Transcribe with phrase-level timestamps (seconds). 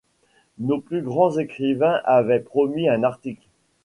[0.57, 3.45] Nos plus grands écrivains avaient promis un article.